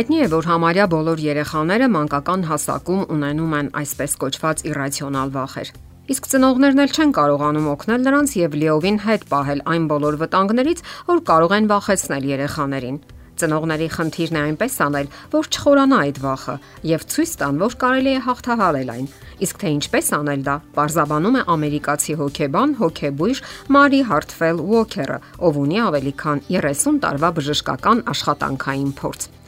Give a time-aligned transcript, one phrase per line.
[0.00, 5.72] Հայտնի է, որ համարյա բոլոր երեխաները մանկական հասակում ունենում են այսպես կոչված իրացիոնալ վախեր։
[6.14, 10.80] Իսկ ծնողներն էլ չեն կարողանում օգնել նրանց եւ լիովին հետ պահել այն բոլոր վտանգներից,
[11.10, 12.96] որ կարող են վախեցնել երեխաներին։
[13.40, 16.54] Ծնողների խնդիրն է այնպես անել, որ չխորանա այդ վախը
[16.90, 19.06] եւ ցույց տան, որ կարելի է հաղթահարել այն։
[19.44, 23.42] Իսկ թե ինչպես անել դա, բարձաբանում է ամերիկացի հոկեբան, հոկեբույժ
[23.76, 29.39] Մարի Հարթֆել Ուոքերը, ով ունի ավելի քան 30 տարվա բժշկական աշխատանքային փորձ։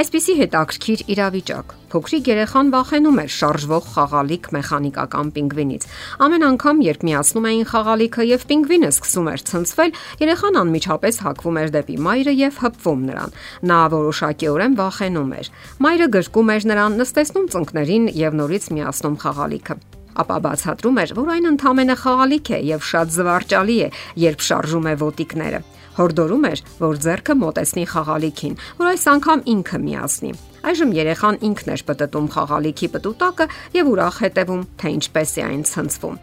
[0.00, 5.86] Այսպիսի հետաքրքիր իրավիճակ։ Փոքրիկ երեխան վախենում էր շարժվող խաղալիք մեխանիկական պինգվինից։
[6.26, 11.72] Ամեն անգամ, երբ միացնում էին խաղալիքը եւ պինգվինը սկսում էր ցնցվել, երեխան անմիջապես հակվում էր
[11.76, 13.38] դեպի մայրը եւ հպվում նրան։
[13.70, 20.36] Նա որոշակիորեն վախենում էր։ Մայրը գրկում էր նրան, նստեցնում ծնկներին եւ նորից միացնում խաղալիքը ապա
[20.46, 23.88] բացատրում էր, որ այն ընդամենը խաղալիք է եւ շատ զվարճալի է,
[24.24, 25.60] երբ շարժում է ոտիկները։
[26.00, 30.32] Հորդորում էր, որ зерքը մոտեցնի խաղալիքին, որ այս անգամ ինքը միացնի։
[30.70, 33.46] Այժմ երեխան ինքն էր պատտում խաղալիքի պտուտակը
[33.80, 36.18] եւ ուրախ հետևում, թե ինչպես է այն ցնցվում։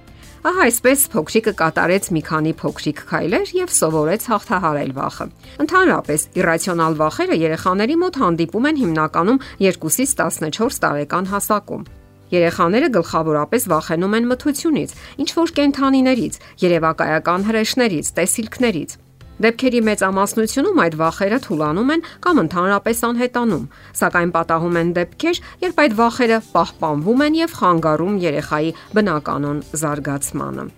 [0.48, 5.26] Ահա այսպես փոքրիկը կատարեց մի քանի փոքրիկ քայլեր եւ սովորեց հաղթահարել վախը։
[5.66, 11.88] Ընդհանրապես, իրացիոնալ վախերը երեխաների մոտ հանդիպում են հիմնականում 2-ից 14 տարեկան հասակում։
[12.34, 18.98] Երեխաները գլխավորապես վախենում են մթությունից, ինչ որ կենթանիներից, երևակայական հրեշներից, տեսիլքներից։
[19.38, 23.68] Դեպքերի մեծամասնությունում այդ վախերը թուլանում են կամ ընդհանրապես անհետանում,
[24.02, 30.70] սակայն պատահում են դեպքեր, երբ այդ վախերը պահպանվում են եւ խանգարում երեխայի բնականon զարգացմանը։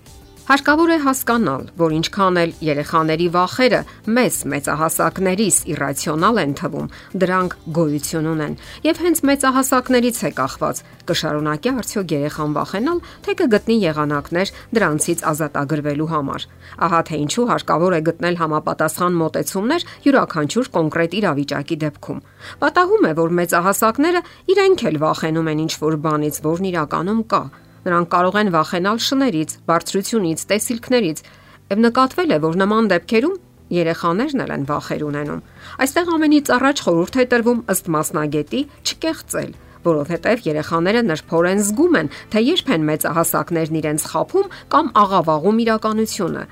[0.50, 3.82] Հարկավոր է հասկանալ, որ ինչքան էլ երեխաների վախերը
[4.16, 6.88] մեզ մեծահասակներիս իրացիոնալ են թվում,
[7.22, 8.56] դրանք գոյություն ունեն,
[8.88, 16.50] եւ հենց մեծահասակներից է կախված կշարունակի արդյոք երեխան վախենալ, թե կգտնի եղանակներ դրանցից ազատագրվելու համար։
[16.90, 22.26] Ահա թե ինչու հարկավոր է գտնել համապատասխան մոտեցումներ յուրաքանչյուր կոնկրետ իրավիճակի դեպքում։
[22.66, 24.28] Պատահում է, որ մեծահասակները
[24.58, 27.44] իրենք էլ վախենում են ինչ որ բանից, որն իրականում կա
[27.86, 31.24] Նրանք կարող են վախենալ շներից, բարձրությունից, տեսիլքներից,
[31.70, 33.36] եւ նկատվել է, որ նման դեպքերում
[33.70, 35.42] երեխաներն են վախեր ունենում։
[35.86, 39.52] Այստեղ ամենից առաջ խորհուրդ է տրվում ըստ մասնագետի չկեղծել,
[39.86, 46.44] որովհետև երեխաները նրբորեն զգում են, թե երբ են մեծահասակներն իրենց խափում կամ աղավաղում իրականությունը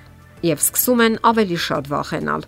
[0.47, 2.47] եւ սկսում են ավելի շատ վախենալ։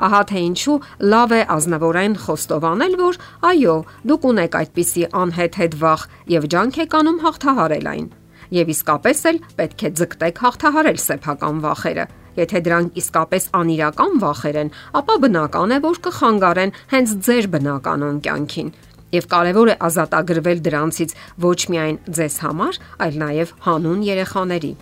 [0.00, 0.76] Ահա թե ինչու
[1.12, 3.18] լավ է ազնվորեն խոստովանել, որ
[3.50, 3.76] այո,
[4.08, 8.08] դուք ունեք այդպիսի անհետ-հետ վախ եւ ջանք եք անում հաղթահարել այն
[8.54, 12.06] եւ իսկապես էլ պետք է ձգտեք հաղթահարել սեփական վախերը։
[12.40, 18.70] Եթե դրանք իսկապես անիրական վախեր են, ապա բնական է, որ կխանգարեն հենց ձեր բնականon կյանքին։
[19.10, 24.72] Եվ կարևոր է ազատագրվել դրանցից ոչ միայն ձեզ համար, այլ նաև հանուն երեխաների։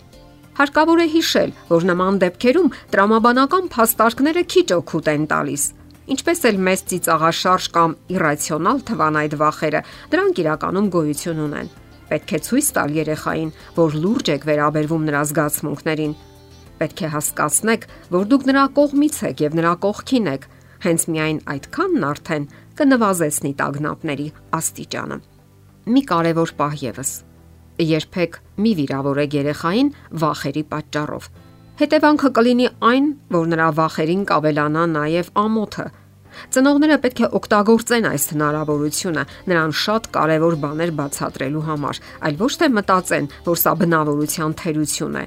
[0.58, 5.64] Հարկավոր է հիշել, որ նման դեպքերում տրամաբանական փաստարկները քիչ օգուտ են տալիս։
[6.08, 11.68] Ինչպես էլ մեծ ծիծաղաշարժ կամ իրացիոնալ թվան այդ վախերը, դրանք իրականում գոյություն ունեն։
[12.08, 16.14] Պետք է ցույց տալ երեխային, որ լուրջ եք վերաբերվում նրա զգացմունքներին։
[16.78, 20.46] Պետք է հասկացնեք, որ դուք նրա կողմից եք եւ նրա կողքին եք։
[20.78, 22.44] Հենց միայն այդքանն արդեն
[22.78, 25.18] կնվազեցնի տագնապների աստիճանը։
[25.88, 27.10] Մի կարևոր պահ եւս։
[27.78, 29.90] Երբեք մի վիրավորեք երեխային
[30.22, 31.28] վախերի պատճառով։
[31.78, 33.04] Հետևանքը կլինի այն,
[33.34, 35.84] որ նրա վախերին կավելանա նաև ամոթը,
[36.54, 42.70] Ծնողները պետք է օգտագործեն այս հնարավորությունը նրան շատ կարևոր բաներ բացատրելու համար, այլ ոչ թե
[42.78, 45.26] մտածեն, որ սա բնավորության թերություն է։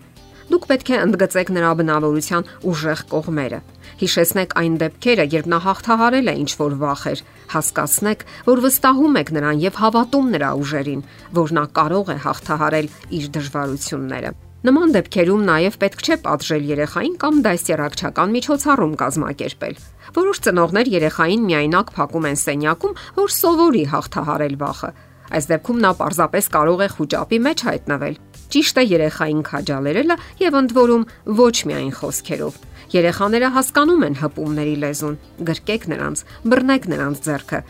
[0.52, 3.60] Դուք պետք է ընդգծեք նրա բնավորության ուժեղ կողմերը։
[4.02, 7.24] Հիշեցնեք այն դեպքերը, երբ նա հաղթահարել է ինչ որ վախեր,
[7.56, 11.04] հասկացնեք, որ վստահում եք նրան եւ հավատում նրա ուժերին,
[11.40, 17.38] որ նա կարող է հաղթահարել իր դժվարությունները։ Նման դեպքերում նաև պետք չէ պատժել երեխային կամ
[17.48, 19.80] դասերակցական միջոցառում կազմակերպել։
[20.18, 24.92] Որոշ ծնողներ երեխային միայնակ փակում են սենյակում, որ սովորի հաղթահարել վախը։
[25.32, 28.16] Այս դեպքում նա պարզապես կարող է խոճապի մեջ հայտնվել։
[28.54, 31.06] Ճիշտ է երեխային քաջալերելը եւ ընդ որում
[31.42, 32.64] ոչ միայն խոսքերով։
[33.02, 35.16] Երեխաները հասկանում են հպումների լեզուն։
[35.50, 37.62] Գրկեք նրանց, բռնեք նրանց ձեռքը։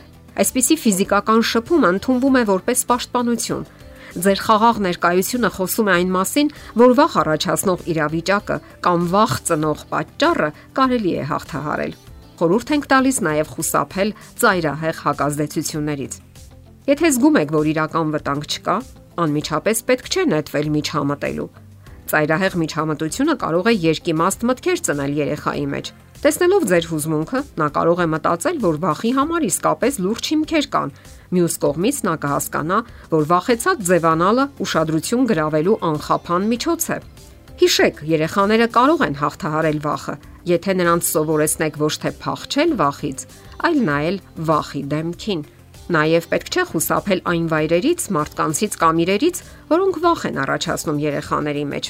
[0.41, 3.65] Այսպիսի ֆիզիկական շփում ընդունվում է որպես պաշտպանություն
[4.11, 6.53] Ձեր խաղաղ ներկայությունը խոսում է այն մասին,
[6.83, 11.93] որ վախ առաջացնող իրավիճակը կամ վախ ծնող պատճառը կարելի է հաղթահարել
[12.41, 14.11] խորհուրդ ենք տալիս նաև խուսափել
[14.41, 16.13] ծայրահեղ հակազդեցություններից։
[16.89, 18.77] Եթե զգում եք, որ իրական վտանգ չկա,
[19.21, 21.45] անմիջապես պետք չէ նետվել միջամտելու։
[22.11, 25.91] Ծայրահեղ միջամտությունը կարող է երկիմաստ մտքեր ծնել երեխայի մեջ։
[26.21, 30.91] Տեսնելով ձեր հուզմունքը, նա կարող է մտածել, որ վախի համար իսկապես լուրջ հիմքեր կան։
[31.31, 32.77] Մյուս կողմից նա կհասկանա,
[33.15, 36.97] որ վախեցած ձևանալը ուշադրություն գրավելու անխափան միջոց է։
[37.61, 40.15] Հիշեք, երեխաները կարող են հաղթահարել վախը,
[40.51, 43.25] եթե նրանց սովորեցնեք ոչ թե փախչել վախից,
[43.65, 44.21] այլ նայել
[44.51, 45.43] վախի դեմքին։
[45.91, 49.39] Նաև պետք չէ խուսափել այն վայրերից, մարդկանցից կամ իրերից,
[49.71, 51.89] որոնք վախ են առաջացնում երեխաների մեջ։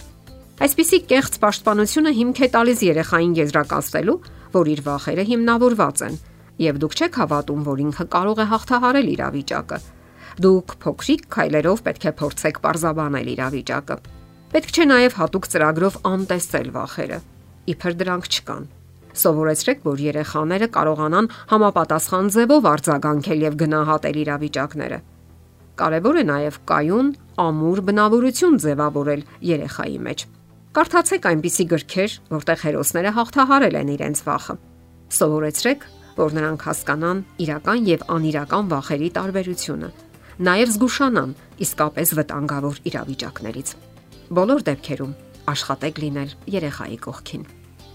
[0.62, 4.18] Այսպիսի կեղծ պաշտպանությունը հիմք է տալիս երեխային եզրակացնելու,
[4.58, 6.18] որ իր վախերը հիմնավորված են,
[6.66, 9.80] եւ դուք չեք հավատում, որ ինքը կարող է հաղթահարել իրավիճակը։
[10.42, 13.98] Դուք փոքրիկ քայլերով պետք է փորձեք parzabanել իրավիճակը։
[14.52, 17.20] Պետք չէ նաև հատուկ ծրագրով անտեսել վախերը։
[17.72, 18.64] Իբր դրանք չկան։
[19.12, 25.00] Սովորեցրեք, որ երեխաները կարողանան համապատասխան ձևով արձագանքել եւ գնահատել իրավիճակները։
[25.82, 27.08] Կարևոր է նաև կայուն,
[27.42, 29.22] ամուր բնավորություն ձևավորել
[29.52, 30.26] երեխայի մեջ։
[30.72, 34.56] Կարդացեք այնպիսի գրքեր, որտեղ հերոսները հաղթահարել են իրենց վախը։
[35.12, 35.86] Սովորեցրեք,
[36.22, 39.90] որ նրանք հասկանան իրական եւ անիրական վախերի տարբերությունը,
[40.48, 41.34] նաև զգուշանան
[41.66, 43.74] իսկապես վտանգավոր իրավիճակներից։
[44.32, 45.18] Բոլոր դեպքերում
[45.52, 47.44] աշխատեք լինել երեխայի կողքին։